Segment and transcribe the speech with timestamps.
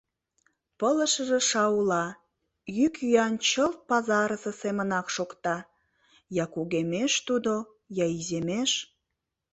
[0.79, 2.05] Пылышыже шаула,
[2.77, 5.57] йӱк-йӱан чылт пазарысе семынак шокта—
[6.43, 7.53] я кугемеш тудо,
[8.03, 8.71] я иземеш.